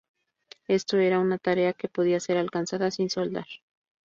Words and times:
Esto 0.67 0.97
era 0.97 1.19
una 1.19 1.37
tarea 1.37 1.73
que 1.73 1.87
podía 1.87 2.19
ser 2.19 2.39
alcanzada 2.39 2.89
sin 2.89 3.11
soldar. 3.11 3.45